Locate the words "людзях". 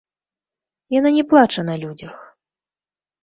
1.83-2.15